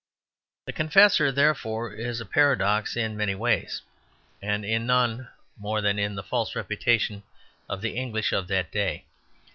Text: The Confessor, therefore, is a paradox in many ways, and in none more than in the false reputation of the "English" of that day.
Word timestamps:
The 0.65 0.73
Confessor, 0.73 1.31
therefore, 1.31 1.93
is 1.93 2.19
a 2.19 2.25
paradox 2.25 2.97
in 2.97 3.15
many 3.15 3.35
ways, 3.35 3.83
and 4.41 4.65
in 4.65 4.87
none 4.87 5.29
more 5.59 5.79
than 5.79 5.99
in 5.99 6.15
the 6.15 6.23
false 6.23 6.55
reputation 6.55 7.21
of 7.69 7.81
the 7.81 7.95
"English" 7.95 8.31
of 8.31 8.47
that 8.47 8.71
day. 8.71 9.05